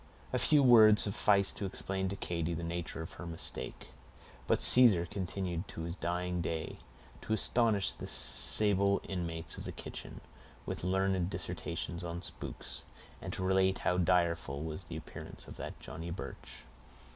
A 0.33 0.39
few 0.39 0.63
words 0.63 1.03
sufficed 1.03 1.57
to 1.57 1.65
explain 1.67 2.09
to 2.09 2.15
Katy 2.15 2.55
the 2.55 2.63
nature 2.63 3.03
of 3.03 3.13
her 3.21 3.27
mistake; 3.27 3.89
but 4.47 4.59
Caesar 4.59 5.05
continued 5.05 5.67
to 5.67 5.81
his 5.83 5.95
dying 5.95 6.41
day 6.41 6.79
to 7.21 7.33
astonish 7.33 7.91
the 7.93 8.07
sable 8.07 8.99
inmates 9.07 9.59
of 9.59 9.63
the 9.63 9.71
kitchen 9.71 10.19
with 10.65 10.83
learned 10.83 11.29
dissertations 11.29 12.03
on 12.03 12.23
spooks, 12.23 12.81
and 13.21 13.31
to 13.33 13.43
relate 13.43 13.77
how 13.85 13.99
direful 13.99 14.63
was 14.63 14.85
the 14.85 14.97
appearance 14.97 15.47
of 15.47 15.57
that 15.57 15.73
of 15.73 15.79
Johnny 15.79 16.09
Birch. 16.09 16.65